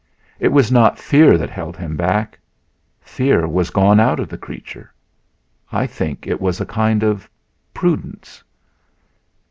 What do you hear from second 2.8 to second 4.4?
fear was gone out of the